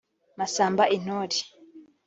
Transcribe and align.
Masamba 0.37 0.83
Intore 0.95 1.37